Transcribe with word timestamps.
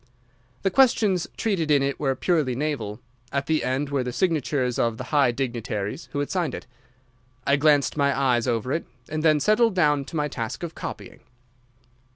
The 0.63 0.71
questions 0.71 1.27
treated 1.37 1.69
in 1.69 1.83
it 1.83 1.99
were 1.99 2.15
purely 2.15 2.55
naval. 2.55 2.99
At 3.31 3.45
the 3.45 3.63
end 3.63 3.89
were 3.89 4.03
the 4.03 4.11
signatures 4.11 4.79
of 4.79 4.97
the 4.97 5.03
high 5.13 5.29
dignitaries 5.29 6.09
who 6.11 6.17
had 6.17 6.31
signed 6.31 6.55
it. 6.55 6.65
I 7.45 7.55
glanced 7.55 7.95
my 7.97 8.19
eyes 8.19 8.47
over 8.47 8.73
it, 8.73 8.87
and 9.09 9.21
then 9.21 9.39
settled 9.39 9.75
down 9.75 10.05
to 10.05 10.15
my 10.15 10.27
task 10.27 10.63
of 10.63 10.73
copying. 10.73 11.19